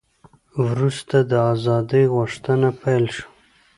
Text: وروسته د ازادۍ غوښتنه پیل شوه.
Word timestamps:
وروسته 0.65 1.17
د 1.31 1.33
ازادۍ 1.53 2.03
غوښتنه 2.15 2.67
پیل 2.81 3.05
شوه. 3.15 3.29